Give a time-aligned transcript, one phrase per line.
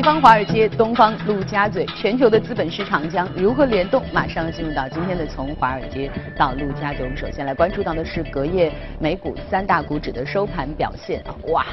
[0.00, 4.02] 西方华尔街，东方陆家嘴，全球的资本市场将如何联动？
[4.14, 7.04] 马上进入到今天的从华尔街到陆家嘴。
[7.04, 11.66] 我们首先来关注到的是隔夜美股三大股指的收盘表现啊，哇，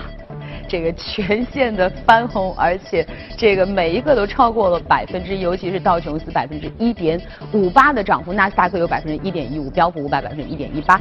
[0.68, 3.06] 这个全线的翻红，而且
[3.38, 7.20] 这个每一个都超过了百分之，尤其是道琼斯百分之一点
[7.54, 11.00] 五八的涨幅，纳斯达克有百分之一点一五，标普五百百分之一点一八。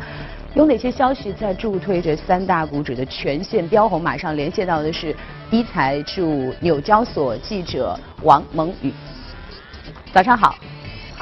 [0.55, 4.01] 有哪些消息在助推着三大股指的全线飙红？
[4.01, 5.15] 马上连线到的是
[5.51, 8.93] 一财驻纽交所记者王蒙宇。
[10.13, 10.55] 早上好。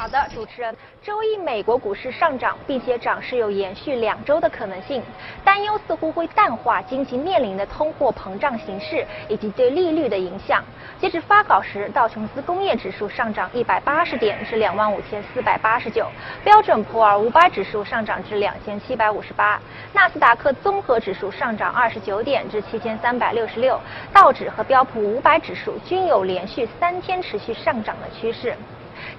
[0.05, 5.01] 好的，主持人，周一美国股市上涨，并且涨势有延续两周的可能性，
[5.43, 10.63] 担忧似乎会淡化经济面临的通货膨胀形势以及对利率的影响。
[10.99, 16.05] 截至发稿时，道琼斯工业指数上涨一百八十点至两万五千四百八十九，
[16.43, 19.59] 标准普尔五百指数上涨至两千七百五十八，
[19.91, 23.81] 纳斯达克综合指数上涨二十九点至七千三百六十六，
[24.13, 28.55] 道指和标普五百指数均有连续三天持续上涨的趋势。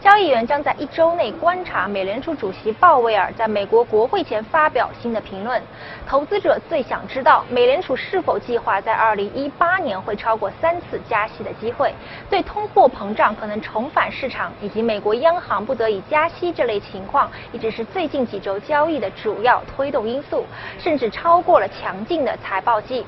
[0.02, 5.60] 交易员将在一周内观察美联储主席鲍威尔在美国国会前发表新的评论。
[6.06, 11.92] 投资者最想知道美联储是否计划在2018年会超过三次加息的机会，
[12.30, 20.44] 对通货膨胀可能重返市场以及美国央行不得已加息这类情况，一直是最近几周交易的主要推动因素，
[20.78, 23.04] 甚至超过了强劲的财报季。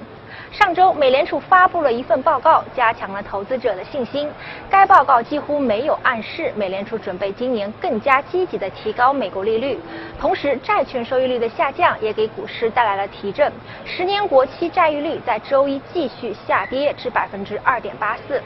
[0.51, 4.29] 上周，美联储发布了一份报告，加强了投资者的信心。
[4.71, 9.79] 该报告几乎没有暗示美联储准备今年更加积极地提高美国利率。
[10.19, 13.53] 同时，债券收益率的下降也给股市带来了提振。
[13.85, 18.43] 十年国期债利率在周一继续下跌至百分之二点八四。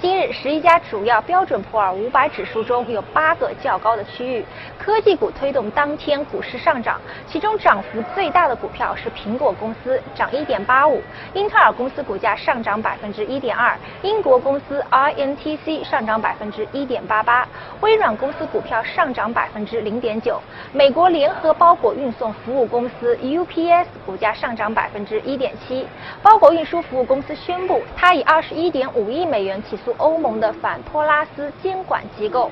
[0.00, 4.44] 今日，十一家主要标准普尔五百指数中有八个较高的区域，
[4.78, 7.00] 科技股推动当天股市上涨。
[7.26, 11.00] 其中涨幅最大的股票是苹果公司，涨一点八五；
[11.34, 17.46] 英特尔公司股价上涨百分之一点二；英国公司 INTC 上涨百分之一点八八；
[17.80, 20.34] 微软公司股票上涨百分之零点九；
[20.72, 25.86] 美国联合包裹运送服务公司 UPS 股价上涨百分之一点七。
[26.22, 29.94] 包裹运输服务公司宣布，它以二十一点五亿美元起诉。
[29.96, 32.50] 欧盟的反托拉斯监管机构，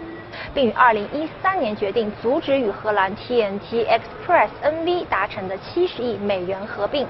[0.54, 7.06] 并于二零一三年决定阻止与荷兰 TNT Express NV 达成的七十亿美元合并。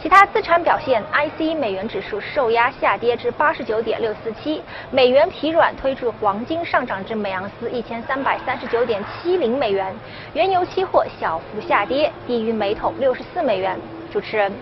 [0.00, 9.94] 其他资产表现，IC 美元指数受压下跌至八十九点六四七，美元疲软推至黄金上涨至每盎司一千三百三十九点七零美元，
[10.32, 13.78] 原油期货小幅下跌，低于每桶六十四美元。
[14.12, 14.52] 主持人。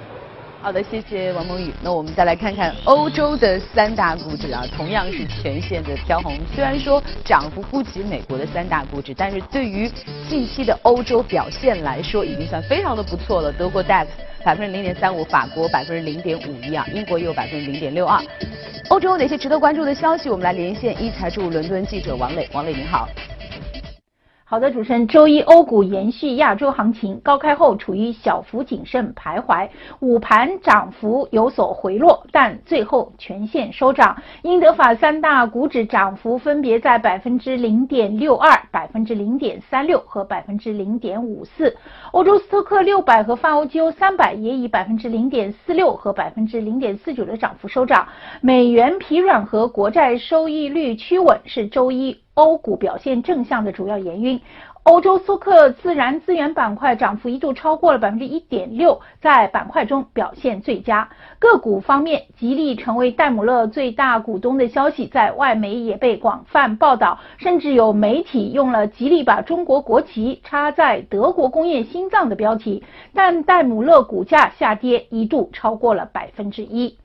[0.62, 1.74] 好的，谢谢王梦雨。
[1.82, 6.38] 那我们再来看看欧洲的三大股指啊，同样是全线的飘红。
[6.54, 9.90] 虽然说涨幅不及美国的三大股指，但是对于
[10.28, 13.52] 近期的欧洲表现来说，已经算非常的不错了。
[13.52, 14.06] 德国 DAX
[14.44, 18.22] 百分之零点三五，法国百分之零点五一啊，英国也有百分之零点六二。
[18.88, 20.30] 欧洲有哪些值得关注的消息？
[20.30, 22.48] 我们来连线一财驻伦敦记者王磊。
[22.52, 23.08] 王磊您好。
[24.52, 29.66] 好的，主持人，周一欧股延续亚洲行情，高开后处于小幅谨慎徘徊，
[30.00, 34.14] 午盘涨幅有所回落，但最后全线收涨。
[34.42, 41.74] 英德法三大股指涨幅分别在百分之零点六二、百分之零点三六和百分之零点五四。
[42.10, 48.06] 欧洲斯托克六百和泛欧 G O 三百也以百分之零点四六和百分之零点四九的涨幅收涨。
[48.42, 52.21] 美元疲软和国债收益率趋稳是周一。
[52.34, 54.40] 欧股表现正向的主要原因，
[54.84, 61.10] 欧洲苏克自然资源板块涨幅一度超过了百分之一点六，在板块中表现最佳。
[61.38, 72.82] 个股方面，吉利成为戴姆勒最大股东的消息在外媒也被广泛报道，甚至有媒体用了“吉利把中国国旗插在德国工业心脏”的标题。
[73.12, 76.96] 但戴姆勒股价下跌一度超过了百分之一。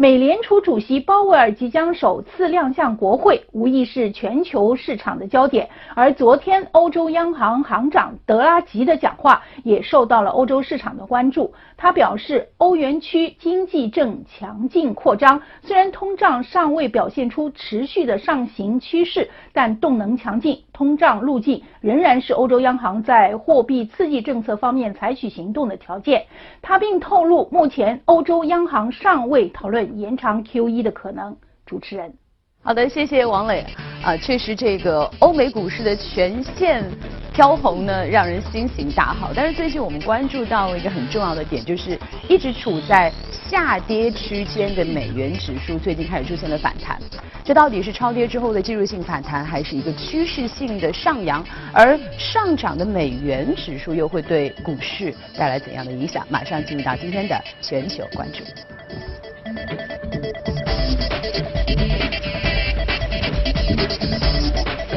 [0.00, 5.68] 美联储主席鲍威尔即将首次亮相国会，无疑是全球市场的焦点。
[5.94, 11.52] 而昨天，欧洲央行行长德拉吉的讲话也受到了欧洲市场的关注。
[11.76, 26.24] 他表示，欧元区经济正强劲扩张，虽然通胀尚未表现出持续的上行趋势，但动能强劲，通胀路径仍然是欧洲央行在货币刺激政策方面采取行动的条件。
[26.62, 31.36] 他并透露，目前欧洲央行尚未讨论延长 QE 的可能。
[31.66, 32.10] 主持人。
[32.62, 33.66] 好的，谢谢王磊。
[34.02, 36.82] 啊，确实，这个欧美股市的全线
[37.32, 39.32] 飘红呢，让人心情大好。
[39.34, 41.98] 但是最近我们关注到了一个很重要的点，就是
[42.28, 43.12] 一直处在
[43.48, 46.98] 下跌区间的美元指数最近开始出现了反弹。
[47.42, 51.44] 这到底是超跌之后的技术性反弹，还是一个趋势性的上扬？
[51.72, 56.26] 而上涨的美元指数又会对股市带来怎样的影响？
[56.28, 58.44] 马上进入到今天的全球关注。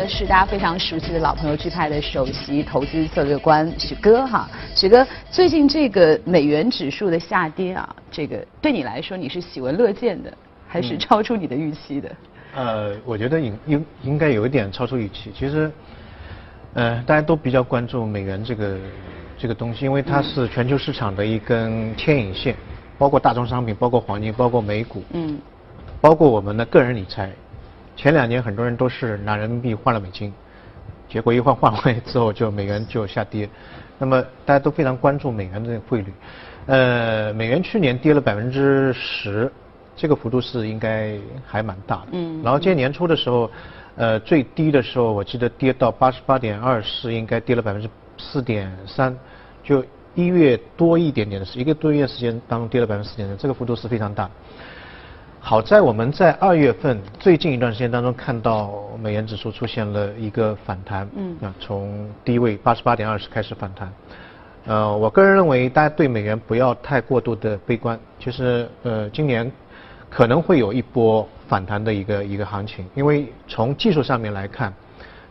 [0.08, 4.50] 是大家非常熟悉的老朋友，钜派的首席投资策略官许哥哈。
[4.76, 10.32] 许哥，最近这个美元指数的下跌啊，这个对你来说你是喜闻乐见的，
[10.68, 12.16] 还是超出你的预期的？
[12.56, 15.32] 呃，我觉得应应应该有一点超出预期。
[15.38, 15.72] 其实，
[16.74, 18.78] 呃，大家都比较关注美元这个
[19.38, 22.56] 这个东西，因为它是全球市场的一根牵引线，
[22.98, 25.40] 包括大宗商品，包括黄金，包括美股，嗯，
[26.02, 27.32] 包括我们的个人理财。
[27.96, 30.34] 前两年很多人都是拿人民币换了美金，
[31.08, 33.48] 结果一换换回之后就美元就下跌，
[33.98, 36.12] 那么大家都非常关注美元的汇率。
[36.66, 39.52] 呃，美元去年跌了百分之十，
[39.96, 42.08] 这个幅度是应该还蛮大的。
[42.14, 42.42] 嗯。
[42.44, 43.52] 然后今年年初的时候，
[43.96, 49.16] 呃，最低的时候我记得跌到八十八点二是，应该跌了百分之四点三，
[49.64, 49.86] 就
[50.16, 54.30] 一月多一点点的时一个多月时间当中跌了百分之四点三，这个幅度是非常大。
[55.46, 63.92] 好在我们在二月份最近一段时间当中看到美元指数出现了一个反弹，嗯，啊，从低位八十八点二十开始反弹，
[64.66, 69.52] 呃，我个人认为大家对美元不要太过度的悲观，就是呃，今年
[70.10, 74.74] 可能会有一波反弹的一个一个行情，因为从技术上面来看，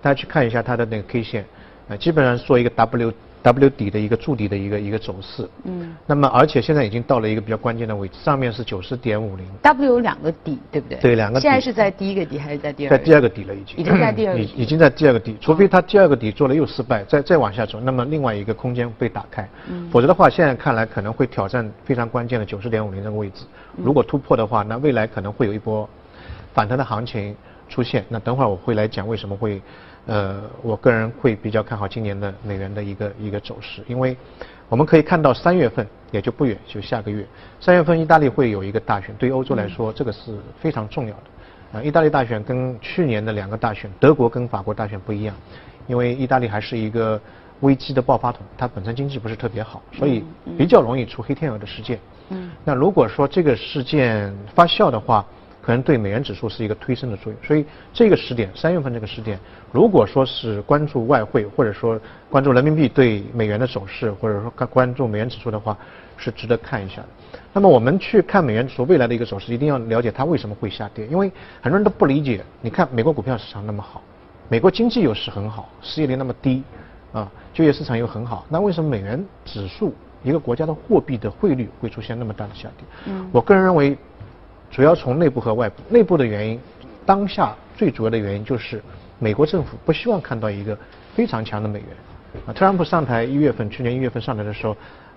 [0.03, 1.47] 大家去看一下它的那个 K 线，
[1.89, 3.15] 呃，基本上做一个 W。
[3.43, 9.45] W 底的一个筑底的一个一个走势，嗯，那么而且现在已经到了一个比较关键的位置，上面是九十点五零。
[9.63, 10.99] W 有两个底，对不对？
[10.99, 11.43] 对，两个底。
[11.43, 12.91] 现在是在第一个底还是在第二？
[12.91, 13.77] 在第二个底了，已经。
[13.79, 14.39] 已经在第二。
[14.39, 23.45] 已已经在第二个底，除非它第二个底做了又失败，再再往下走，那么另外一个空间被打开，嗯，否则的话，现在看来可能会挑战非常关键的九十点五零这个位置。
[23.77, 25.89] 如果突破的话，那未来可能会有一波
[26.55, 27.35] 反弹的行情
[27.69, 28.05] 出现。
[28.09, 29.61] 那等会儿我会来讲为什么会。
[30.07, 34.17] 呃，我个人会比较看好今年的美元的一个一个走势，因为
[34.69, 37.25] 我们可以看到三月份也就不远，就下个月，
[37.61, 41.79] 三月份意大利会有一个大选，对欧洲来说这个是非常重要的。
[41.79, 45.35] 啊，意大利大选跟去年的两个大选，德国跟法国大选不一样，
[45.87, 47.19] 因为意大利还是一个
[47.61, 50.25] 危机的爆发桶，它本身经济不是特别好，所以
[50.59, 51.99] 比较容易出黑天鹅的事件。
[52.31, 55.25] 嗯，那如果说这个事件发酵的话，
[55.63, 57.65] 可能对美元指数是一个推升的作用，所以
[57.95, 59.39] 这个时点，三月份这个时点，
[59.71, 61.99] 如果说是关注外汇，或者说
[62.29, 65.79] 关注人民币对美元的走势，或者说关关注美元指数的话，
[66.17, 67.09] 是值得看一下的。
[67.53, 71.31] 那么我们去看美元指数未来的一个走势，一定要了解它为什么会下跌，因为
[71.61, 72.45] 很多人都不理解。
[72.61, 74.03] 你看美国股票市场那么好，
[74.49, 76.65] 美国经济又是很好，失业率那么低，
[77.13, 79.95] 啊，就业市场又很好，那为什么美元指数
[80.25, 82.85] 一个国家的货币的汇率会出现那么大的下跌？
[83.07, 83.97] 嗯，我个人认为。
[84.73, 86.59] 主要从内部和外部，内部的原因，
[87.05, 88.83] 当下最主要的原因就是
[89.19, 90.77] 美国政府不希望看到一个
[91.15, 91.89] 非常强的美元。
[92.47, 94.75] 啊，特朗普上台一月份，去年一月份上台的时候，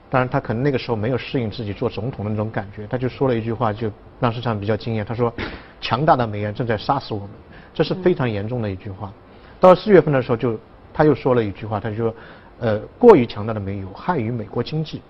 [0.09, 5.05] 当然他可能那个时候没有适应自己做总统的那种感觉，他就说了一句话，就让市场比较惊艳。
[5.05, 5.33] 他说
[5.79, 7.29] ：“强大的美元正在杀死我们。”
[7.73, 9.11] 这是非常严重的一句话。
[9.57, 10.59] 到了四月份的时候，就
[10.93, 12.13] 他又说了一句话，他就说
[12.59, 15.01] ：“呃，过于强大的美元有害于美国经济。”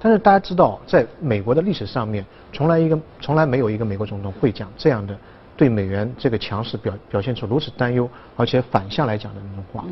[0.00, 5.16] 但是大家知道，在美国的历史上面，从来一个从来没有一个美国总统会讲这样的
[5.56, 9.84] 对美元这个强势表表现出如此担忧，而且反向来讲的那种话。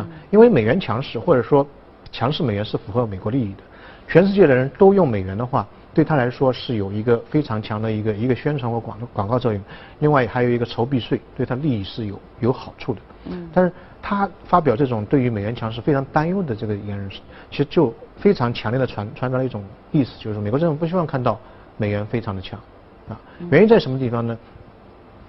[0.00, 1.66] 啊，因为美元强势或者说
[2.10, 3.62] 强势美元是符合美国利益的，
[4.08, 9.62] 全世界的人都用美元的话，对他来说是有一个非常强的一个一个宣传和广广告作用。
[9.98, 13.00] 另外还有一个筹避税，对他利益是有有好处的。
[13.30, 17.10] 嗯，但是他发表这种对于美元强势非常担忧的这个言论，
[17.50, 17.92] 其实就。
[18.18, 21.36] 非常强烈的传传达了一种意思，就是说美国政府不希望看到
[21.76, 22.60] 美元非常的强，
[23.08, 23.18] 啊，
[23.50, 24.38] 原因在什么地方呢？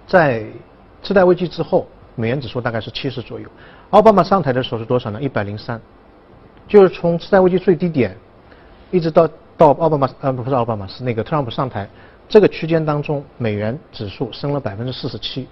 [0.05, 0.46] 在
[1.01, 3.50] 次贷危机之后，美元指数大概是七十左右，
[3.89, 5.20] 奥巴马上台的时候是多少呢？
[5.20, 5.82] 一百零三，
[6.67, 8.15] 就是从次贷危机最低点，
[8.91, 9.27] 一直到
[9.63, 11.88] 到奥巴马呃不是奥巴马是那个特朗普上台，
[12.27, 15.48] 这个区间当中，美元指数升了百分之四十七，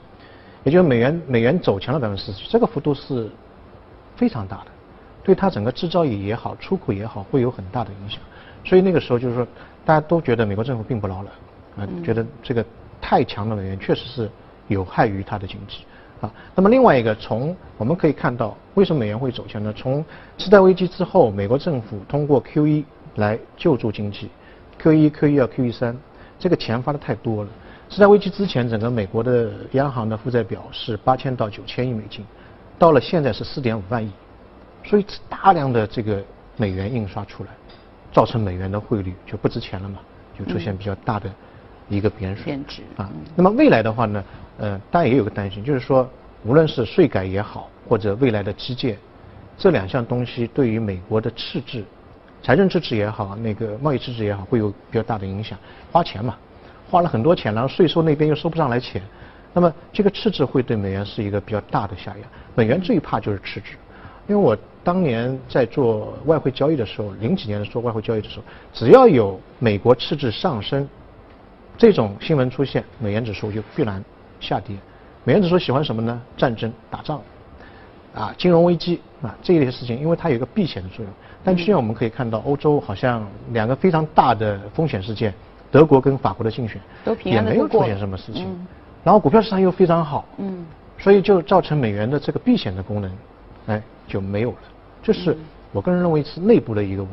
[0.65, 3.29] 也就是美元美元走强了百分之四十七，这个幅度是
[4.17, 4.65] 非常大的。
[5.23, 8.19] 对它整个制造业也好，出口也好，会有很大的影响。
[8.65, 9.47] 所以那个时候就是说，
[9.85, 11.31] 大家都觉得美国政府并不老了，
[11.77, 12.65] 啊，觉得这个
[12.99, 14.29] 太强的美元确实是
[14.67, 15.85] 有害于它的经济，
[16.19, 16.29] 啊。
[16.53, 19.71] 那么另外一个，从我们可以看到，为什么美元会走强呢？
[19.71, 20.03] 从
[20.37, 22.83] 次贷危机之后，美国政府通过 QE
[23.15, 24.29] 来救助经济
[24.77, 25.97] Q 一、Q 一二、Q 一三，
[26.39, 27.49] 这个钱发的太多了。
[27.89, 32.25] 次贷危机之前，整个美国的央行的负债表是八千到九千亿美金，
[32.79, 34.09] 到了现在是四点五万亿。
[34.83, 36.23] 所以大量的这个
[36.57, 37.49] 美元印刷出来，
[38.11, 39.99] 造成美元的汇率就不值钱了嘛，
[40.39, 41.29] 就出现比较大的
[41.89, 43.09] 一个贬值啊。
[43.35, 44.23] 那么未来的话呢，
[44.57, 46.09] 呃，当然也有个担心，就是说，
[46.43, 48.97] 无论是税改也好，或者未来的基建，
[49.57, 51.83] 这两项东西对于美国的赤字、
[52.43, 55.57] 财政赤字也好，那个贸易赤字也好，会有比较大的影响。
[55.91, 56.35] 花钱嘛，
[56.89, 59.01] 花了很多钱，然后税收那边又收不上来钱，
[59.53, 62.27] 那么这个赤字会对美元是一个比较大的下压。
[62.55, 63.67] 美元最怕就是赤字，
[64.27, 68.43] 因为我当年在做外汇交易的时候，零几年的做外汇交易的时候，
[68.73, 70.87] 只要有美国赤字上升
[71.77, 74.03] 这种新闻出现，美元指数就必然
[74.39, 74.75] 下跌。
[75.23, 76.19] 美元指数喜欢什么呢？
[76.35, 77.21] 战争、打仗，
[78.15, 81.13] 啊，金融危机啊这一类事情，因为它有一个避险的作用。
[81.43, 85.33] 但去年我们可以看到，欧洲好像两个非常大的风险事件，
[85.71, 88.47] 德国跟法国的竞选都平也没有出现什么事情。
[89.03, 90.63] 然后股票市场又非常好，嗯，
[90.99, 93.11] 所以就造成美元的这个避险的功能，
[93.65, 94.57] 哎就没有了。
[95.01, 95.35] 这是
[95.71, 97.03] 我个人认为是内部的一个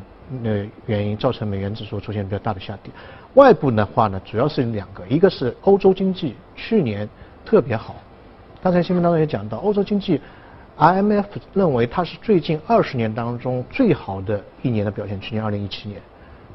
[0.43, 2.91] 呃原因，造成美元指数出现比较大的下跌。
[3.33, 7.09] 外部的话呢，主要是两个，一个是欧洲经济去年
[7.43, 7.95] 特别好，
[8.61, 10.21] 刚才新闻当中也讲到，欧洲经济
[10.79, 16.01] IMF 认为它是最近二十年当中最好的一年的表现，去年二零一七年，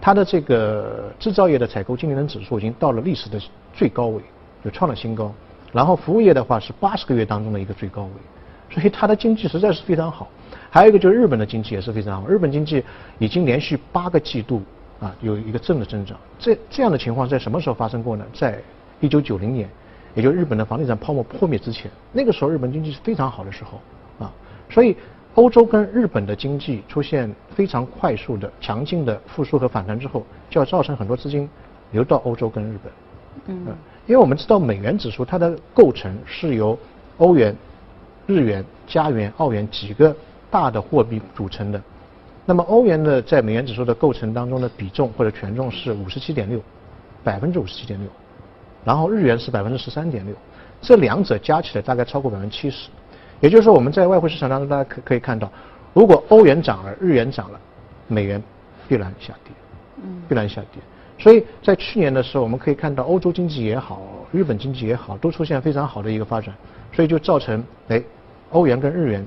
[0.01, 3.39] 它的这个制造业的采购经理人指数已经到了历史的
[3.75, 4.23] 最高位，
[4.65, 5.31] 就创了新高。
[5.75, 8.11] 然后服务业的话是八十个月当中的一个最高位，
[8.71, 10.27] 所以它的经济实在是非常好。
[10.71, 12.83] 还有一个就是日本的经济也是非常好，日本经济
[13.19, 14.63] 已经连续八个季度
[15.01, 16.17] 啊有一个正的增长。
[16.39, 18.25] 这这样的情况在什么时候发生过呢？
[18.33, 18.59] 在
[19.01, 19.69] 一九九零年，
[20.15, 23.79] 也就是日本的房地产泡沫破灭之前，那个时候日本经济是非常好的时候。
[24.71, 24.97] 所以
[25.35, 31.49] 欧洲跟日本的经济出现非常快速的强劲的复苏和反弹之后，就要造成很多资金
[31.91, 32.93] 流到欧洲跟日本。
[33.47, 33.67] 嗯，
[34.07, 36.79] 因为我们知道美元指数它的构成是由
[37.19, 37.55] 欧元、
[38.27, 40.15] 日元、加元、澳元几个
[40.51, 41.83] 大的货币组成的。
[42.47, 46.61] 那么欧元的在美元指数的构成当中的比重或者权重是五十七点六，
[47.25, 48.09] 百分之五十七点六，
[48.85, 50.35] 然后日元是百分之十三点六，
[50.81, 52.89] 这两者加起来大概超过百分之七十。
[53.41, 55.51] 也就是说，我们在外汇市场当中，大家可可以看到，
[55.93, 57.61] 如果欧元涨了，日元涨了，
[58.09, 58.43] 美元
[58.89, 59.53] 必然下跌，
[60.03, 60.83] 嗯必然下跌。
[61.19, 66.55] 所以在去年的时候，我们可以看到欧洲经济也好，日本经济也好，都出现非常好的一个发展，
[66.93, 68.03] 所以就造成哎，
[68.51, 69.25] 欧元跟日元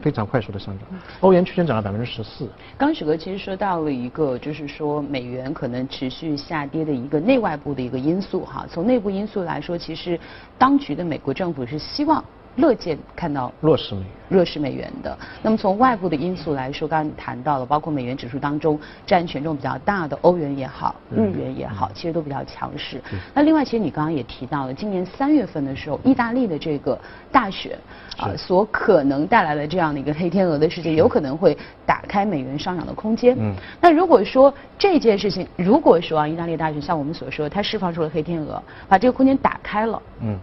[0.00, 0.88] 非常快速的上涨。
[1.20, 2.48] 欧元区间涨了百分之十四，
[2.78, 8.66] 刚许哥其实说到了一个，就是说美元可能持续下跌的一个内外部的一个因素哈。
[8.68, 10.18] 从内部因素来说，其实
[10.56, 12.24] 当局的美国政府是希望
[12.56, 14.10] 乐见看到弱势美元。
[14.28, 15.16] 弱势美元的。
[15.40, 23.00] 那么从外部的因素来说，刚刚你谈到了，包括美元指数当中占权重比较大的欧元也好，日嗯元也好，其实都比较强势。
[23.32, 26.98] 那另外，其实你刚刚也提到了，今年三月份的时候，意大利的这个
[27.30, 27.78] 大选
[28.18, 33.36] 啊、是所可能带来的这样的一个黑天鹅的事件，有可能会打开美元上涨的空间。
[33.38, 40.36] 嗯那如果说这件事情，如果说啊，意大利大选像我们所说，它释放出了黑天鹅，把这个空间打开了，嗯，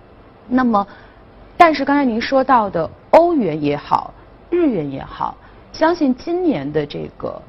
[0.48, 0.88] 那么，
[1.66, 4.14] 但是刚才您说到的欧元也好，
[4.50, 5.38] 日元也好，
[5.72, 7.42] 相信今年的这个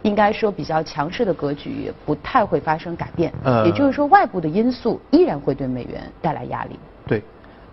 [0.00, 3.30] 应该说比较强势的格局也不太会发生改变。
[3.44, 6.78] 呃也就是说，外部的因素依然会对美元带来压力。
[7.06, 7.22] 对，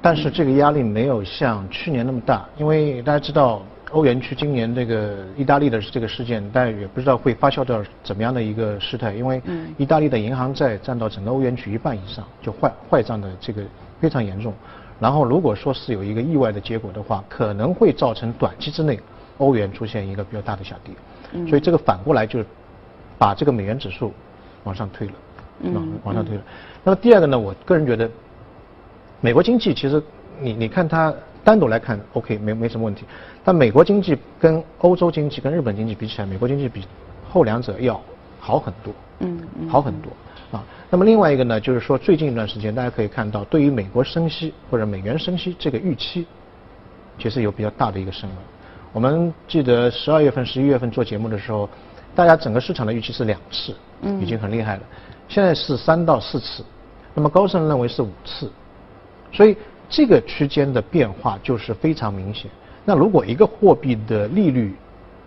[0.01, 13.63] 但是这个压力没有像去年那么大，因为大家知道欧元区今年这个意大利的这个事件，但也不知道会发酵到怎么样的一个事态，因为嗯意大利的银行债占到整个欧元区一半以上，就坏坏账的这个
[14.01, 14.53] 非常严重。
[15.00, 19.00] 然后如果说是有一个意外的结果的话，可能会造成短期之内
[19.38, 20.94] 欧元出现一个比较大的下跌，
[21.34, 22.44] 嗯所以这个反过来就
[23.18, 24.13] 把这个美元指数
[24.63, 25.13] 往上推了，
[25.62, 26.42] 嗯往往上推了。
[26.84, 28.10] 那么第二个呢，我个人觉得。
[29.20, 30.00] 美国经济其实
[30.39, 31.12] 你你看它
[31.44, 33.04] 单独来看，OK 没没什么问题，
[33.44, 36.86] 但美国经济跟欧洲经济跟日本经济比起来，美国经济比
[37.27, 38.00] 后两者要
[38.39, 40.12] 好很多，嗯嗯好很多
[40.51, 40.63] 啊。
[40.89, 46.25] 那么另外一个呢，就是说最近一段时间大家可以看到，对于美国升息或者美元升息这个预期，
[47.20, 48.38] 其实有比较大的一个升温。
[48.94, 51.70] 我们记得十二月份、十一月份做节目的时候，
[52.16, 54.82] 大家整个市场的预期是两次，嗯已经很厉害了。
[55.27, 56.63] 现在是三到四次，
[57.13, 58.50] 那么高盛认为是五次，
[59.32, 59.56] 所以
[59.89, 62.50] 这个区间的变化就是非常明显。
[62.86, 64.74] 那如果一个货币的利率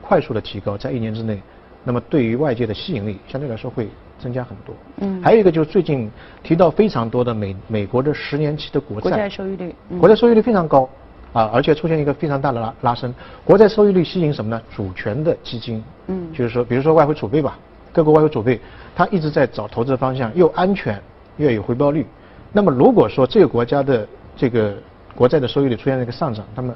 [0.01, 1.41] 快速的提高，在一年之内，
[1.85, 3.89] 那么对于外界的吸引力相对来说会
[4.21, 4.75] 增加很多。
[4.99, 6.11] 嗯还有一个就是最近
[6.43, 10.89] 提到非常多的美美国的十年期的国债国债债收益率，嗯国债收益率非常高
[11.33, 13.15] 啊，而且出现一个非常大的拉拉升。
[13.45, 14.63] 国债收益率吸引什么呢？
[14.75, 17.59] 主权的基金，嗯就是说，比如说外汇储备吧，
[17.93, 18.61] 各国外汇储备，
[18.95, 21.01] 它一直在找投资方向，又安全
[21.37, 22.05] 又有回报率。
[22.53, 24.75] 那么如果说这个国家的这个
[25.15, 26.75] 国债的收益率出现了一个上涨，那么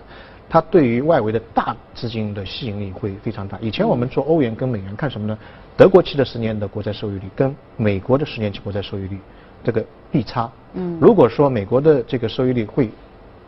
[0.48, 3.58] 它对于外围的大资金的吸引力会非常大。
[3.60, 5.36] 以前我们做欧元跟美元看什么呢？
[5.76, 9.18] 德国期的十年的国债收益率跟美国的十年期国债收益率
[9.62, 10.50] 这个利差。
[10.74, 12.90] 嗯如果说美国的这个收益率会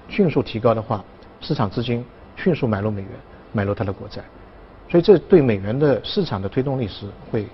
[0.09, 1.05] 迅速提高的话，
[1.41, 2.05] 市场资金
[2.37, 3.11] 迅速买入美元，
[3.53, 4.23] 买入它的国债，
[4.89, 7.47] 所以这对美元的市场的推动力是会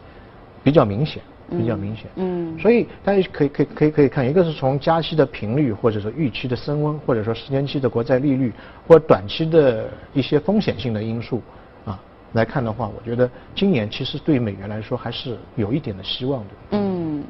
[0.63, 2.07] 比较明显比较明显。
[2.17, 8.53] 嗯，所以大家可以可以可以可以看，一个是从加息的频率，或者说预期的升温，或者说十年期的国债利率，
[8.87, 11.62] 或者短期的一些风险性的因素啊
[12.33, 16.51] 来看的话，我觉得今年其实对美元来说还是有一点的希望的。
[16.73, 17.25] 嗯。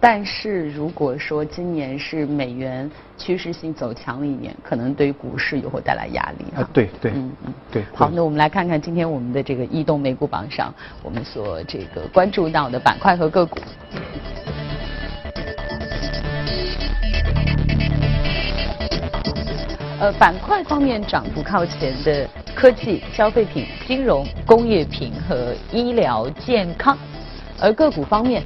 [0.00, 6.62] 但是如果说今年是美元趋势性走强的一年，可能对股市也会带来压力啊。
[6.72, 7.82] 对对，嗯嗯，对。
[7.92, 10.72] 好，那我们来看看今天我们的这个异动美股榜上，
[11.02, 13.58] 我们所这个关注到的板块和个股。
[20.00, 26.96] 呃，板块方面涨幅靠前的科技、消费品、金融、工业品和医疗健康，
[27.60, 28.40] 而个股方面。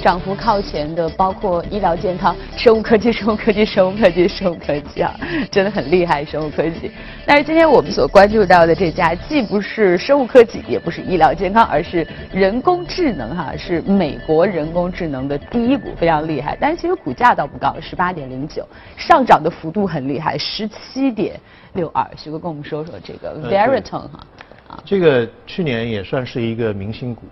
[0.00, 5.14] 涨幅靠前的包括医疗健康、生物科技、生物科技、生物科技、生物科技啊，
[5.50, 6.90] 真的很厉害，生物科技。
[7.26, 16.56] 但是今天我们所关注到的这家，既不是生物科技，也不是医疗健康，而是人工智能哈，是美国人工智能的第一股，非常厉害。
[16.58, 18.66] 但是其实股价倒不高，十八点零九，
[18.96, 21.38] 上涨的幅度很厉害，十七点
[21.74, 22.06] 六二。
[22.16, 24.26] 徐哥跟我们说说这个 Veritone 哈，
[24.68, 27.22] 啊，这个去年也算是一个明星股。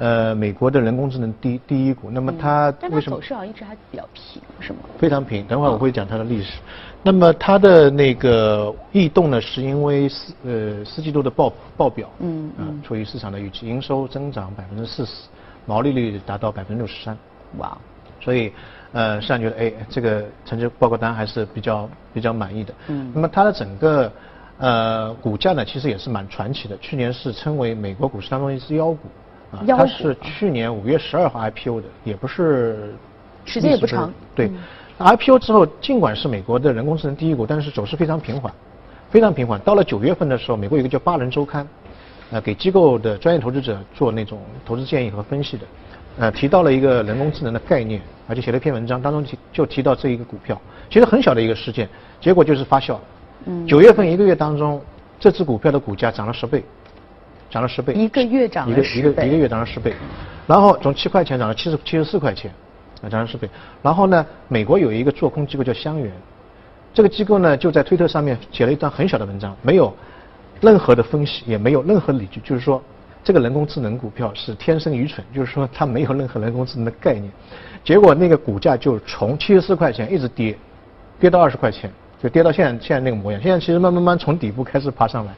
[0.00, 4.78] 呃，美国的人工智能第第一股，那么它为什么走势好像一直还比较平，是吗？
[4.98, 5.46] 非常平。
[5.46, 6.58] 等会儿我会讲它的历史。
[7.02, 15.28] 那么它的那个异动呢，是因为四呃四季度的报报表，嗯嗯，出于市场的预期，营收增长百分之四十，
[15.66, 17.14] 毛利率达到百分之六十三，
[17.58, 17.76] 哇！
[18.22, 18.50] 所以
[18.92, 22.72] 呃，市场觉得哎，这个成绩报告单还是比较比较满意的。
[22.86, 23.12] 嗯。
[23.14, 24.10] 那么它的整个
[24.56, 29.00] 呃股价呢，其实也是蛮传奇的，去年是称为美国股市当中一只妖股。
[29.52, 32.94] 啊，它是去年五月十二号 IPO 的，也不是
[33.44, 34.12] 时间也不长。
[34.34, 34.50] 对
[34.98, 38.52] ，IPO 之后，尽管是美国的人工智能第一股，但是走势非常平缓，
[39.10, 39.58] 非常平缓。
[39.60, 41.64] 到了九月份的时候，美国有一个叫《巴伦周刊》，
[42.30, 45.66] 呃，给机构的专业投资者做那种投资建议和分析的，
[46.18, 51.88] 呃，提到了一个人工智能的概念，而且写了一篇文章，当中提就提到这一个股票，其实很小的一个事件，
[52.20, 52.96] 结果就是发酵。
[53.46, 53.66] 嗯。
[53.66, 54.80] 九月份一个月当中，
[55.18, 56.62] 这只股票的股价涨了十倍。
[57.50, 59.92] 涨了十倍，一个月涨了十倍，一个一个月涨了十倍，
[60.46, 62.50] 然后从七块钱涨到七十七十四块钱，
[63.02, 63.50] 啊，涨了十倍。
[63.82, 66.12] 然后呢，美国有一个做空机构叫香源，
[66.94, 69.92] 这个机构呢就在推特上面写了一段很小的文章，没有
[70.60, 72.80] 任何的分析，也没有任何理据，就是说
[73.24, 77.30] 这个人工智能股票是天生愚蠢，就是说它没有任何人工智能的概念。
[77.82, 80.56] 结果那个股价就从七十四块钱一直跌，
[81.18, 81.90] 跌到二十块钱，
[82.22, 83.40] 就跌到现在现在那个模样。
[83.42, 85.34] 现在其实慢慢慢从底部开始爬上来，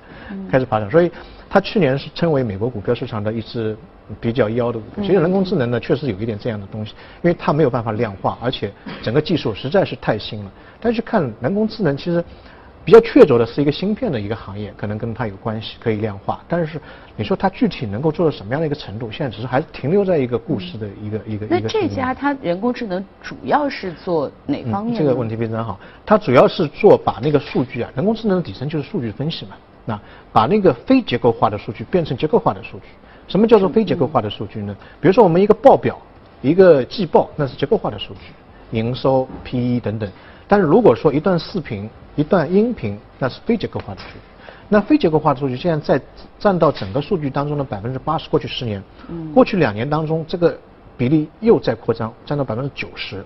[0.51, 1.11] 开始爬上，所以。
[1.53, 3.77] 它去年是称为美国股票市场的一只
[4.19, 5.05] 比较妖的股票。
[5.05, 10.51] 其实人工智能呢，确实有一点这样的东西，因为它没有办法量化，而且整个技术实在是太新了。
[10.81, 12.25] 但是看人工智能，其实
[12.87, 16.43] 比较确凿的是一个芯片的一个行业，可能跟它有关系，可以量化。
[16.49, 16.81] 但是
[17.17, 21.61] 你说它具体能够做到什么样的一个程度，现在只是还是停留在一个故事的一个一个一个。
[21.61, 24.97] 那这家它人工智能主要是做哪方面？
[24.97, 29.55] 这个问题非常好，它主要是做把那个数据啊，人工智能的底层就是数据分析嘛。
[29.85, 29.99] 那
[30.33, 32.85] 把那个非结构化的数据变成结构化的数据，
[33.29, 34.77] 什么叫做非结构化的数据呢？
[35.01, 35.99] 比如说我们一个报表，
[36.41, 38.21] 一个季报，那是结构化的数据，
[38.77, 40.11] 营收、PE 等等。
[40.47, 44.21] 但是如果说一段视频、一段音频，那是非结构化的数据。
[44.69, 46.05] 那非结构化的数据现在在
[46.39, 48.29] 占到整个数据当中的百分之八十。
[48.31, 48.83] 过去十年，
[49.35, 50.57] 过去两年当中，这个
[50.97, 53.25] 比例又在扩张，占到百分之九十。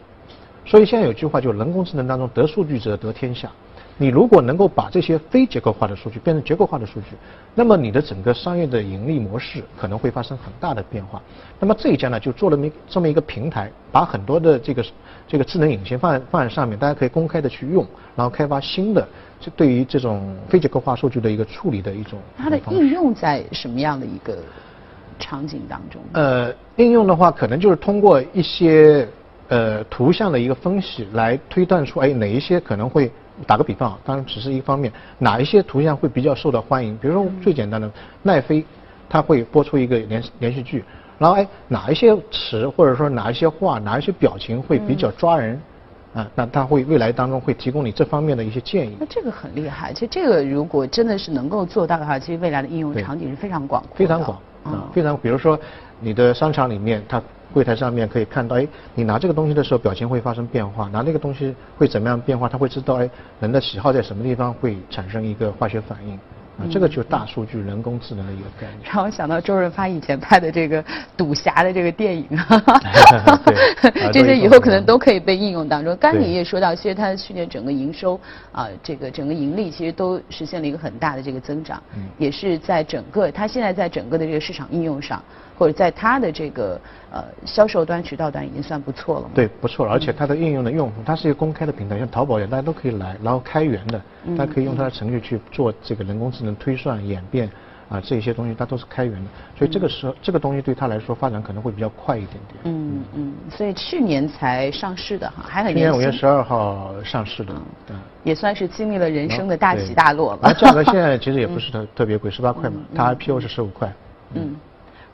[0.65, 3.51] 所以现在有句话，就人工智能当中得数据者得天下。
[3.99, 7.17] 你如果能够把这些非结构化的数据变成结构化的数据，
[7.55, 11.23] 那么你的整个商业的盈利模式可能会发生很大的变化。
[11.59, 14.85] 那么这一家呢，就做了么这么一个平台，把很多的这个
[15.27, 19.09] 这个智能引擎放在放在上面，大家可以公开的去用，然后开发新的
[19.41, 22.19] 就对于这种非结构化数据的一个处理的一种。
[22.37, 24.37] 它的应用在什么样的一个
[25.19, 26.03] 场景当中？
[26.13, 29.09] 呃，应用的话，可能就是通过一些
[29.49, 33.11] 呃图像的一个分析来推断出，哎，哪一些可能会。
[33.47, 36.97] 打个比方啊，当然只是一方面，哪一些图像会比较受到欢迎？
[36.99, 37.91] 比如说最简单的
[38.23, 38.65] 奈飞，
[39.09, 40.85] 它会播出一个连连续剧，
[41.19, 45.61] 然后哎哪一些词或者说哪一些话哪一些表情会比较抓人，
[46.15, 48.97] 啊那它会未来当中会提供你这方面的一些建议。
[48.99, 53.97] 那这个很厉害，其实这个如果真的是能够做到的话，其实未来的应用场景是非常广阔。
[53.97, 55.59] 非常广啊，非常比如说
[56.01, 57.23] 你的商场里面它。
[57.53, 62.49] 柜台上面可以看到，哎，你拿这个东西的时候表情会发生变化，拿那个东西会怎么样变化？
[62.49, 66.19] 他会知道，哎，人的喜好在什么地方会产生一个化学反应。
[66.59, 68.91] 啊，这个就是大数据、人工智能的一个概念。
[68.91, 70.83] 让我想到周润发以前拍的这个
[71.15, 72.27] 赌侠的这个电影，
[74.11, 75.95] 这些以后可能都可以被应用当中。
[76.01, 78.19] 刚你也说到，其实它去年整个营收
[78.53, 81.79] 啊，这个整个盈利其实都实现了一个很大的这个增长，
[82.17, 85.23] 也是在整个它现在在整个的这个市场应用上，
[85.59, 89.31] 或者在它的这个呃销售端、渠道端已经算不错了。
[89.35, 89.93] 对，不错了。
[89.93, 94.01] 而且它的应用的用户，它是一个公开的平台，像淘宝一样，大家都可以来，然后开源的，
[94.37, 97.51] 大家可以用它的程序去做这个人工智能推算、演变。
[97.89, 102.59] 啊，这些东西它都是开源的，所以这个时候这个东西对他来说发展可能会比较快一点点。
[102.65, 105.93] 嗯嗯，所以去年才上市的哈，还很年轻。
[105.93, 107.55] 去年五月十二号上市的，
[107.87, 110.53] 对，也算是经历了人生的大起大落吧。
[110.55, 113.93] 价格 现在其实也不是特特别贵，十八块嘛，它 IPO 是十五块。
[114.35, 114.57] 嗯。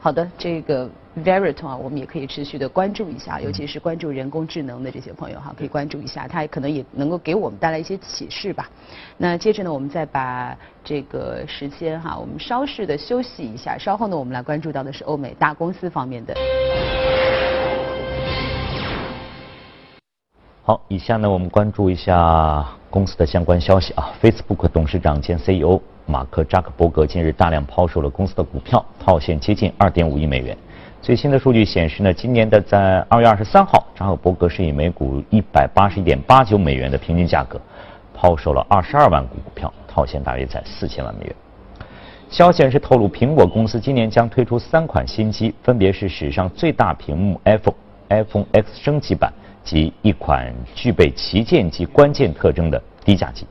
[0.04, 0.90] 好的，这个
[1.24, 8.68] Veritone 啊，我们也可以持续的关注一下，尤其是关注人工智能的这些朋友哈，可以关注一下，它可能也能够给我们带来一些启示吧。
[9.16, 16.34] 那接着呢，我们再把这个时间哈，我们稍事的休息一下，稍后呢，我们来关注到的是欧美大公司方面的。
[20.64, 25.80] 好，以下呢，我们关注一下公司的相关消息啊，Facebook 董事长兼 CEO。
[26.06, 30.56] 马克扎克伯格近日大量抛售了公司的股票，套现接近二点五亿美元。
[31.00, 37.60] 最新的数据显示呢，今年的在二月二十三号，扎克伯格是以每股一百八十一点八九美元的平均价格
[38.14, 41.34] 抛售了二十二万股股票，套现大约在四千万美元。
[42.30, 47.74] 消息人士透露，苹果公司今年将推出三款新机，分别是史上最大屏幕 iPhone、
[48.08, 49.32] iPhone X 升级版
[49.64, 53.44] 及一款具备旗舰级关键特征的低价机。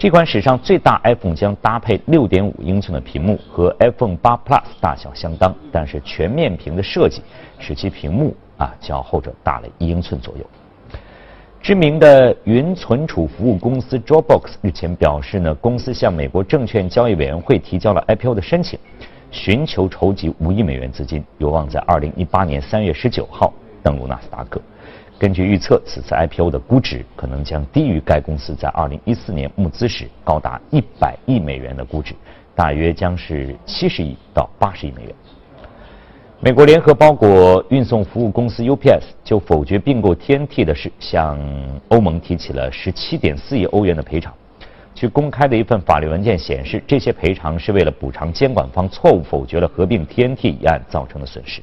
[0.00, 7.20] 这款史上最大 iPhone 将搭配6.5英寸的屏幕，和 iPhone 8 Plus 大小相当，但是全面屏的设计
[7.58, 10.44] 使其屏幕啊较后者大了一英寸左右。
[11.60, 18.78] 知名的云存储服务公司 Dropbox 日前表示呢，公司向美国证券交易委员会提交了 IPO 的申请，
[19.30, 24.62] 寻求筹集五亿美元资金，有望在2018年3月19号登陆纳斯达克。
[25.20, 30.82] 根据预测，此次 IPO 的估值可能将低于该公司在2014年募资时高达100
[31.26, 32.14] 亿美元的估值，
[32.54, 35.14] 大约将是70亿到80亿美元。
[36.40, 41.38] 美国联合包裹运送服务公司 UPS 就否决并购 TNT 的事，向
[41.88, 44.32] 欧盟提起了17.4亿欧元的赔偿。
[44.94, 51.60] 据公开的一份法律文件显示，这些赔偿是为了补偿监管方错误否决了合并 TNT 一案造成的损失。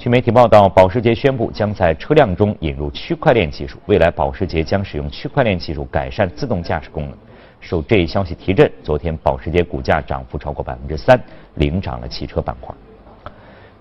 [0.00, 7.12] 据媒体报道，保时捷宣布将在车辆中引入区块链技术，未来保时捷将使用区块链技术改善自动驾驶功能。
[7.60, 11.20] 受这一消息提振，昨天保时捷股价涨幅超过百分之三，
[11.56, 12.74] 领涨了汽车板块。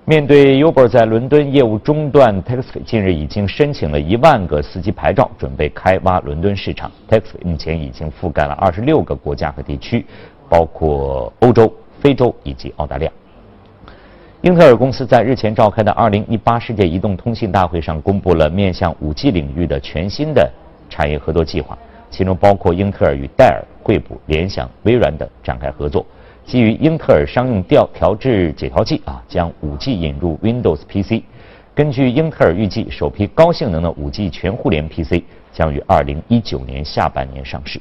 [0.04, 6.92] 面对 Uber 在伦敦业务中断，Taxi 近日已经申请了一万个司机牌照，准备开挖伦敦市场。
[7.10, 10.06] Taxi 目前已经覆盖了二十六个国家和地区，
[10.50, 13.12] 包括欧洲、非洲以及澳大利亚。
[14.42, 20.50] 英特尔公司在日前召开的2018世界移动通信大会上，公布了面向 5G 领域的全新的
[20.90, 21.78] 产业合作计划，
[22.10, 26.06] 其中包括英特尔与戴尔、惠普、联想、微软等展开合作，
[26.46, 31.22] 基于英特尔商用调调制解调器啊，将 5G 引入 Windows PC。
[31.76, 35.22] 根据英特尔预计，首批高性能的 5G 全互联 PC
[35.52, 37.78] 将于2019年下半年上市。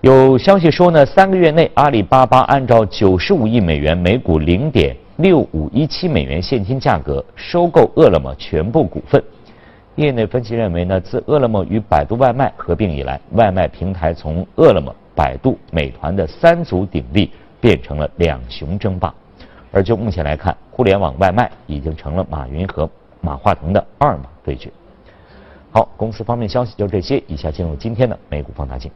[0.00, 9.22] 有消息说呢，三个月内，阿里巴巴按照九十五亿美元每股零点六五一七美元现金价格收购饿了么全部股份。
[9.96, 19.12] 业内分析认为呢，自饿了么与百度外卖合并以来，外卖平台从饿了么、百度、美团的三足鼎立变成了两雄争霸。
[19.70, 22.88] 而就目前来看，互联网外卖已经成了马云和
[23.20, 24.70] 马化腾的二马对决。
[25.70, 28.90] 好，公司方面消息就这些，以下进入今天的美股放大镜。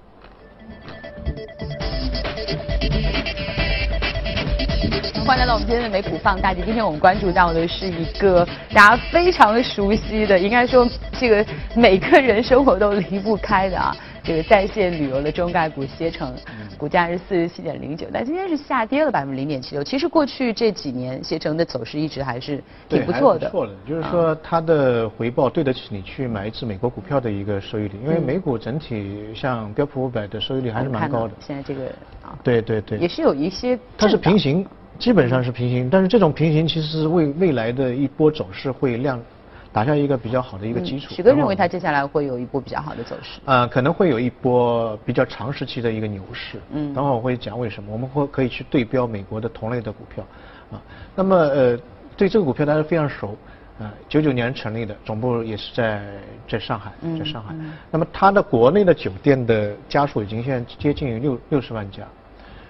[5.27, 6.63] 欢迎来到我们今天的美股放大镜。
[6.67, 10.87] 今天我们关注到的是一个大家非常熟悉的，应该说
[11.19, 13.97] 这个每个人生活都离不开的啊。
[14.25, 16.35] 这个在线旅游的中概股携程，
[16.79, 19.85] 股价是四十七点零九，但今天是下跌了百分之零点七六。
[19.85, 23.51] 其实过去这几年携程的走势一直还是挺不错的。
[23.51, 31.35] 不错的，就是说它的回报对得起你去买一只美国股票的一个收益率，因为美股整体像标普五百的收益率还是蛮高的。
[31.39, 31.85] 现在这个
[32.23, 33.79] 啊，对对对，也是有一些。
[33.99, 34.67] 它是平行，
[34.99, 39.21] 基本上是平行，但是这种平行其实是为未来的一波走势会亮。
[39.75, 41.13] 打下一个比较好的一个基础。
[41.13, 43.41] 许哥认为它接下来会有一波比较好的走势。
[43.45, 46.61] 呃，可能会有一波比较长时期的一个牛市。
[46.71, 46.95] 嗯。
[46.95, 50.25] 等会我会讲为什么，我们会可以去对标美国的同类的股票，
[50.71, 50.81] 啊，
[51.17, 51.77] 那么呃，
[52.17, 53.37] 对这个股票大家非常熟，
[53.81, 56.05] 啊，九九年成立的，总部也是在
[56.49, 57.53] 在上海，在上海。
[57.59, 57.73] 嗯。
[57.91, 62.05] 那么它的国内的酒店的家数已经现在接近于六六十万家，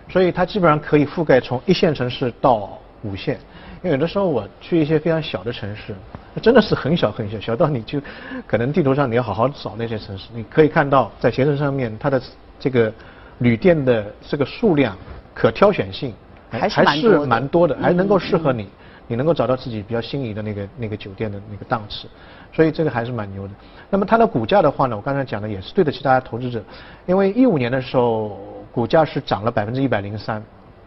[0.08, 3.38] 所以它基本上可以覆盖从一线城市到五线。
[3.82, 5.94] 因为有的时候我去一些非常小的城市，
[6.42, 8.00] 真的是很小很小，小到你就
[8.46, 10.28] 可能地图上你要好好找那些城市。
[10.34, 12.20] 你可以看到在携程上面，它的
[12.58, 12.92] 这个
[13.38, 14.96] 旅店的这个数量、
[15.34, 16.14] 可挑选性
[16.50, 18.68] 还是还是蛮多的还能够适合嗯你，
[19.08, 22.08] 你能够找到自己比较心仪的那个那个酒店的那个档次，
[22.54, 23.52] 所以这个还是蛮牛的。
[23.90, 26.62] 那么它的股价的话呢，我刚才讲的也是对得起大家投资者，
[27.04, 28.40] 因为一五年的时候
[28.72, 30.36] 股价是涨了百分之一百零三，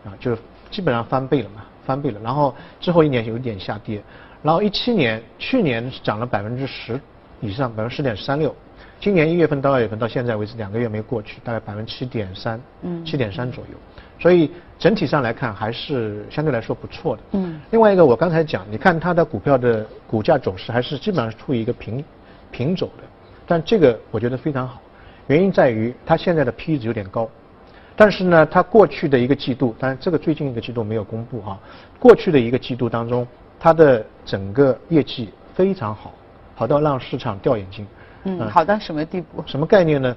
[0.03, 2.19] 啊，就是基本上翻倍了嘛，翻倍了。
[2.21, 4.03] 然后之后一年有一点下跌，
[4.43, 6.99] 然后一七年去年是涨了百分之十
[7.39, 8.53] 以上，百分之十点三六。
[8.99, 13.77] 今年一月份到二月份到现在为止两个月没过去，大概百分之七点三，嗯七点三左右，
[14.19, 17.21] 所以整体上来看还是相对来说不错的。
[17.33, 22.03] 嗯另外一个我刚才讲，你看它的股票的股价走势还是基本上是处于一个平
[22.49, 23.03] 平走的，
[23.45, 24.81] 但这个我觉得非常好，
[25.27, 27.29] 原因在于它现在的 P 值有点高，
[27.99, 31.59] 但是呢，它过去的一个季度，当然这个最近一个季度没有公布哈，
[31.97, 33.27] 过去的一个季度当中，
[33.59, 36.13] 它的整个业绩非常好，
[36.53, 37.87] 好到让市场掉眼镜。
[38.25, 39.43] 嗯，嗯好到什么地步？
[39.47, 40.15] 什么概念呢？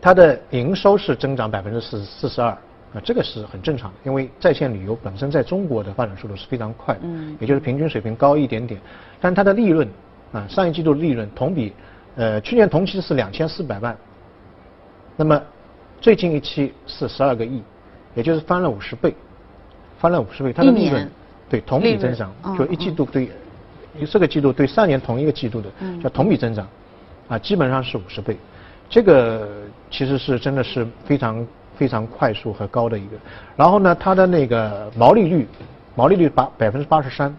[0.00, 8.80] 它的营收是增长百分之四四十二，啊，这个是很正常的，因为在线旅游本身在中国的发展速度是非常快的，嗯也就是平均水平高一点点，
[9.20, 9.86] 但它的利润
[10.32, 11.72] 啊，上一季度利润同比，
[12.16, 13.96] 呃，去年同期是两千四百万，
[15.16, 15.40] 那么
[16.00, 17.62] 最近一期是十二个亿，
[18.14, 19.14] 也就是翻了五十倍，
[19.98, 21.08] 翻了五十倍，它的利润
[21.48, 23.30] 对同比增长嗯，就一季度对
[24.10, 26.00] 这个季度对上年同一个季度的嗯。
[26.00, 26.66] 叫同比增长，
[27.28, 28.36] 啊，基本上是五十倍，
[28.88, 29.46] 这个
[29.90, 33.16] 其实是真的是非常非常快速和高的一个。
[33.54, 35.46] 然后呢，它的那个毛利率，
[35.94, 37.36] 毛利率八百分之八十三，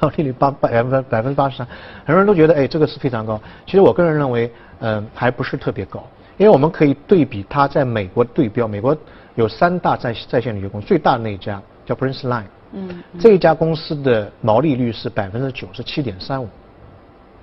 [0.00, 1.66] 毛利率八百分百分之八十三，
[2.04, 3.40] 很多人都觉得哎这个是非常高。
[3.64, 6.04] 其实我个人认为，嗯、还不是特别高，
[6.38, 8.96] 因为我们可以对比它在美国对标，美国
[9.34, 12.44] 有三大在在线旅游公司，最大的那一家叫 Prince Line。
[12.72, 16.48] 嗯，这一家公司的毛利率是百分之九十七点三五，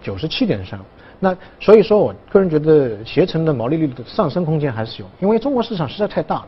[0.02, 0.84] 九十七点三五。
[1.20, 6.48] 那所以说我个人觉得携程的毛利率的上升空间还是有，因为中国市场实在太大了，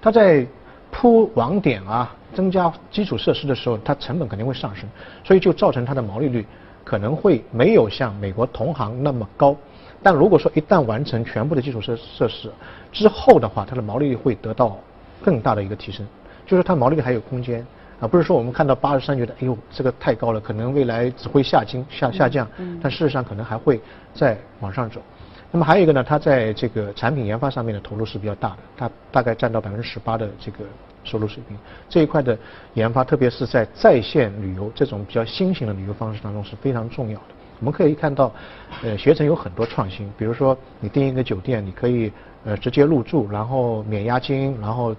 [0.00, 0.46] 它在
[0.90, 4.88] 铺网点啊、增加基础设施的时候，它成本肯定会上升，
[5.24, 6.44] 所以就造成它的毛利率
[6.84, 9.54] 可能会没有像美国同行那么高。
[10.06, 12.48] 但如果说一旦完成全部的基础设设施
[12.92, 14.78] 之后的话，它的毛利率会得到
[15.20, 16.06] 更大的一个提升，
[16.46, 17.66] 就是它毛利率还有空间。
[17.98, 22.46] 啊，不是说我们看到八十三觉得，哎呦，这个太高了，可能未来只会下降下下降，
[22.80, 23.80] 但事实上可能还会
[24.14, 25.00] 再往上走。
[25.50, 30.58] 那么还有一个呢，它在这个产品研发上面的投入是比较大的，它大概占到百分之十八的这个
[31.02, 31.58] 收入水平。
[31.88, 32.38] 这一块的
[32.74, 37.24] 研发，特别是在在线旅游这种比较新型的旅游方式当中是非常重要的。
[37.58, 38.32] 我们可以看到，
[38.82, 42.12] 呃，携程有很多创新，比如说你订一个酒店，你可以
[42.44, 44.94] 呃直接入住，然后免押金，然后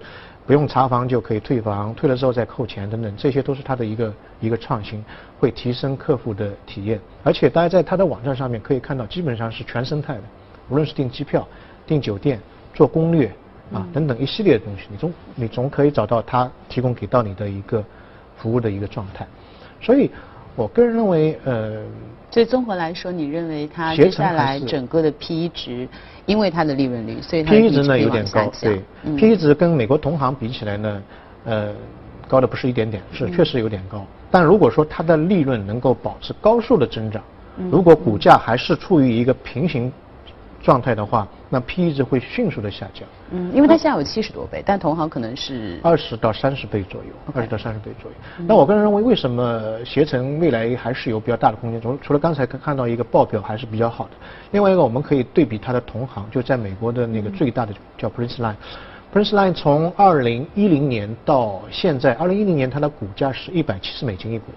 [0.45, 5.03] 不用查房就可以退房，退了之后再扣钱等等，这些都是它的一个一个创新，
[5.39, 6.99] 会提升客户的体验。
[7.23, 10.23] 而且大家在它的网站上面可以看到，基本上是全生态的，
[10.69, 11.47] 无论是订机票、
[11.85, 12.39] 订酒店、
[12.73, 13.27] 做攻略
[13.71, 17.83] 啊等等一系列的东西，你总你总可以找到它提供给到你的一个
[18.37, 19.27] 服务的一个状态。
[19.79, 20.09] 所以，
[20.57, 21.83] 我个人认为，呃，
[22.31, 25.87] 所以综合来说，你认为它接下来整个的 PE 值，
[26.25, 29.15] 因为它的利润率，所以它的 PE 值呢有点高，对、嗯。
[29.15, 31.03] P 值跟美国同行比起来呢，
[31.45, 31.69] 呃，
[32.27, 33.15] 高的不是一点点，嗯。
[33.15, 34.03] 是确实有点高。
[34.31, 37.21] 但如果说它的利润能够保持高速的增长，
[37.57, 37.69] 嗯。
[37.69, 39.93] 如果股价还是处于一个平行
[40.61, 48.17] 状态的话，那 PE 值会迅速的下降，嗯，因为它现在有七十多倍，但同行可能是二十到三十倍左右二十到三十倍左右。
[48.47, 51.79] 那我个人认为，为什么携程未来还是有比较大的空间？
[51.79, 54.11] 除除了刚才看看到一个报表还是比较好的，
[54.51, 58.55] 另外一个我们可以对比它的同行，就在美国的那个最大的叫 Prince Line。
[59.13, 64.51] Prince Line 从二零一零年到现在，二零一零年它的股价是一百七十美金一股，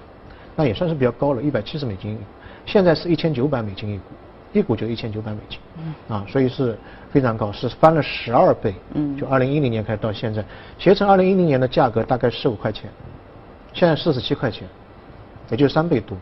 [0.56, 2.22] 那也算是比较高了，一百七十美金一股。
[2.66, 4.04] 现在是一千九百美金一股，
[4.52, 5.58] 一股就一千九百美金，
[6.08, 6.76] 啊，所以是
[7.10, 8.74] 非常高，是翻了十二倍。
[8.94, 10.44] 嗯就二零一零年开始到现在，
[10.78, 12.90] 携程二零一零年的价格大概十五块钱，
[13.72, 14.66] 现在四十七块钱，
[15.50, 16.16] 也就三倍多。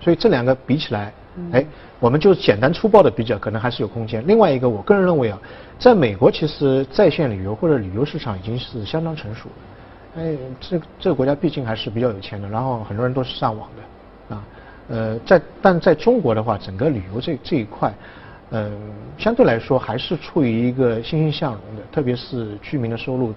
[0.00, 1.12] 所以这两个比起来，
[1.52, 1.64] 哎，
[2.00, 4.26] 我们就简单粗暴的比较，可能还是有空间。
[4.26, 5.38] 另外一个，我个人认为啊，
[5.78, 9.54] 在美国其实在线旅游或者旅游市场已经是相当成熟了。
[10.16, 14.44] 哎，这这个国家毕竟还是比较有钱的，然后很多人都是上网的，啊，
[14.92, 17.90] 呃，在但在中国的话，整个旅游这这一块，
[18.50, 18.70] 嗯、
[19.16, 23.34] 相对来说还是处于一个欣欣向荣的，特别是居民的收入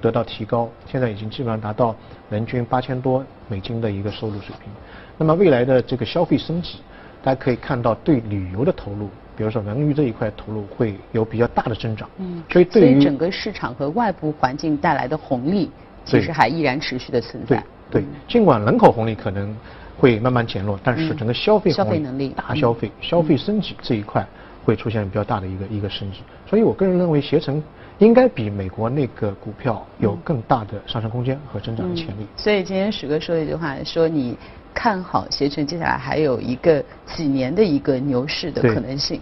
[0.00, 1.96] 得到提高，现在已经基本上达到
[2.30, 4.70] 人均八千多美金的一个收入水平。
[5.18, 6.78] 那么未来的这个消费升级，
[7.20, 12.08] 大家可以看到对旅游的投入，比如说文娱这一块投入会有比较大的增长。
[12.18, 15.68] 嗯，所以对于整个市场和外部环境带来的红利，
[16.04, 17.56] 其实还依然持续的存在
[17.90, 18.02] 对。
[18.02, 19.54] 对，尽管人口红利可能
[19.98, 24.26] 会慢慢减弱，但是嗯整个消费消费能力大消费、消费升级这一块
[24.64, 26.20] 会出现比较大的一个一个升值。
[26.48, 27.62] 所以我个人认为携程
[27.98, 32.26] 应该比美国那个股票有更大的上升空间和增长的潜力。
[32.36, 34.36] 所以今天史哥说了一句话，说你
[34.74, 39.20] 看好携程接下来还有一个几年的一个牛市的可能性。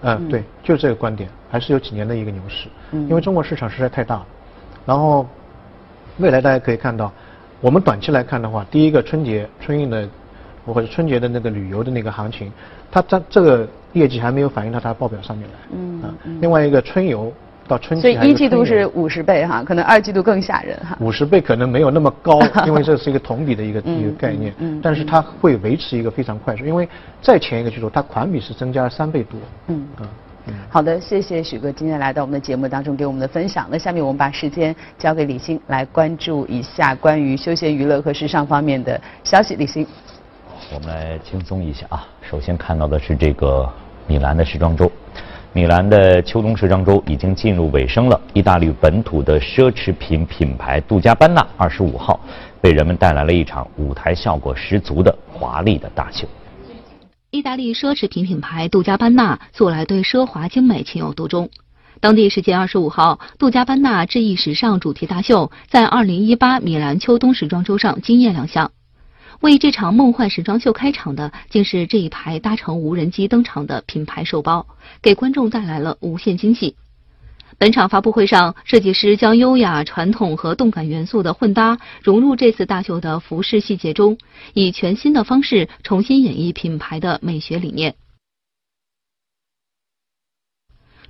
[0.00, 2.68] 嗯，对，就是这个观点，还是有几年的一个牛市。
[2.92, 4.26] 嗯，因为中国市场实在太大了，
[4.86, 5.26] 然后
[6.18, 7.12] 未来大家可以看到，
[7.60, 10.08] 我们短期来看的话，第一个春节春运的
[10.66, 12.52] 或者春节的那个旅游的那个行情，
[12.90, 15.54] 它它这个业绩还没有反映到它报表上面来。
[15.72, 17.32] 嗯啊，另外一个春游。
[17.66, 20.96] 到春季，所以一季度是五十倍哈，可能二季度更吓人哈。
[21.02, 26.88] 五十倍可能没有那么高， 因为这是一个同比的一个一个概念，嗯，但是它会维持一个非常快速，因为
[27.20, 29.38] 在前一个季度它环比是增加了三倍多。
[29.66, 30.08] 嗯啊，
[30.68, 33.66] 好的，谢谢许哥今天来到我们的节目当中给我们的分享。
[33.70, 39.54] 那下面我们把时间交给李欣来关注一下关于休闲娱乐和时尚方面的消息。
[39.56, 39.86] 李欣，
[40.74, 43.68] 我们来轻松一下啊，首先看到的是这个
[44.06, 44.90] 米兰的时装周。
[45.54, 48.20] 米兰的秋冬时装周已经进入尾声了。
[48.34, 52.20] 意大利本土的奢侈品品牌杜嘉班纳二十五号
[52.60, 56.28] 为人们带来了一场舞台效果十足的华丽的大秀。
[57.30, 61.50] 意大利奢侈品品牌杜嘉班纳素来对奢华精美情有独钟。
[62.00, 68.72] 当地时间二十五号，杜嘉班纳致意时尚主题大秀在二零一八米兰秋冬时装周上惊艳亮相。
[69.40, 74.66] 为这场梦幻时装秀开场的，竟是这一排搭乘无人机登场的品牌手包，
[75.02, 76.76] 给观众带来了无限惊喜。
[77.58, 84.16] 本场发布会上，设计师将优雅、传统和动感元素的混搭融入这次大秀的服饰细节中，
[84.54, 87.96] 以全新的方式重新演绎品牌的美学理念。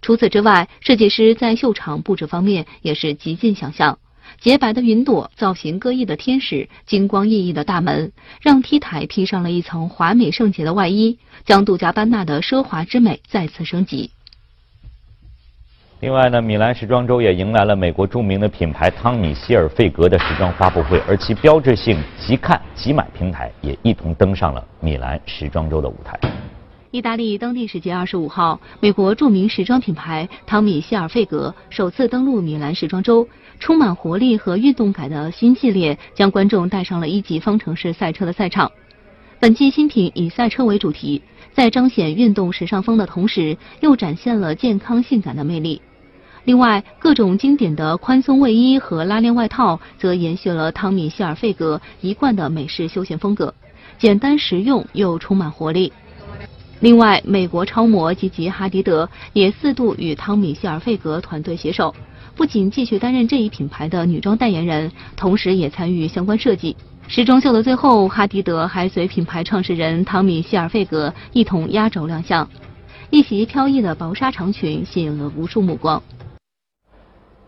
[0.01, 3.99] 除此之外，设计师在秀场布置方面也是极尽想象。
[4.41, 14.13] 洁白的云朵，造型各异的天使，金光熠熠的大门，让 T 台披上了一层华美圣洁的外衣，将杜嘉班纳的奢华之美再次升级。
[16.01, 26.17] 另外呢，米兰时装周也迎来了美国著名的品牌汤米希尔费格的时装发布会，而其标志性即看即买平台也一同登上了米兰时装周的舞台。
[26.93, 33.27] 意大利当地时间二十五号，美国著名时装品牌汤米希尔费格首次登陆米兰时装周。
[33.59, 38.71] 充满活力和运动感的新系列将观众带上了一级方程式赛车的赛场。
[39.41, 41.21] 本季新品以赛车为主题，
[41.53, 45.83] 在彰显运动时尚风的同时，又展现了健康性感的魅力。
[46.49, 53.53] 另外，各种经典的宽松卫衣和拉链外套则延续了汤米希尔费格一贯的美式休闲风格，
[53.99, 55.93] 简单实用又充满活力。
[56.81, 61.95] 另外，美国超模吉吉哈迪德也四度与汤米希尔费格团队携手。
[62.35, 66.75] 不仅继续担任这一品牌的女装代言人，同时也参与相关设计。
[67.09, 72.49] 时装秀的最后，哈迪德还随品牌创始人汤米希尔费格一同压轴亮相，
[73.11, 76.03] 一袭飘逸的薄纱长裙吸引了无数目光。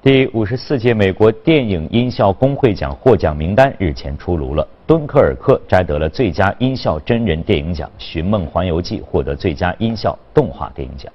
[0.03, 11.13] 第五十四届美国电影音效工会奖获奖名单日前出炉了，《敦刻尔克》摘得了最佳音效真人电影奖，《寻梦环游记》获得最佳音效动画电影奖。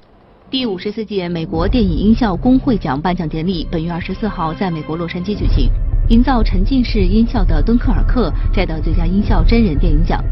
[0.52, 5.68] 第五十四届美国电影音效工会奖颁奖典礼本月二十四号在美国洛杉矶举行。
[6.10, 10.24] 营造沉浸式音效的《敦刻尔克》摘得最佳音效真人电影奖。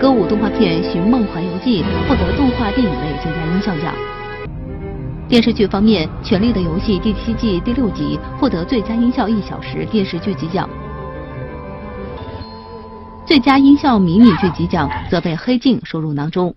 [0.00, 3.92] 歌舞动画片《寻梦环游记》获得动画电影类最佳音效奖。
[5.26, 10.68] 电视剧方面，《权力的游戏》第七季第六集获得最佳音效一小时电视剧集奖。
[13.24, 16.54] 最佳音效迷你剧集奖则被《黑镜》收入囊中。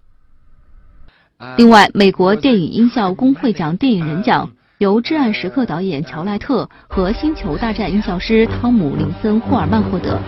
[1.56, 10.20] 另外，美国电影音效工会奖电影人奖由《至暗时刻》导演乔赖特和《星球大战》音效师汤姆林森霍尔曼获得。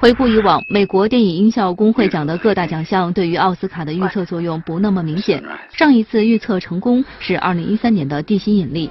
[0.00, 5.42] 回顾以往，美国电影音效工会奖的各大奖项对于奥斯卡的预测作用不那么明显。
[5.72, 8.88] 上一次预测成功是2013年的《地心引力》。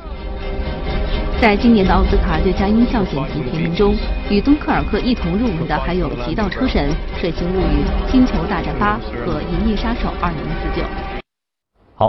[1.41, 3.95] 在今年的奥斯卡最佳音效剪辑提名中，
[4.29, 6.89] 与敦刻尔克一同入围的还有《极道车神》
[7.21, 10.81] 《水形物语》《星球大战八》和《银翼杀手2049》。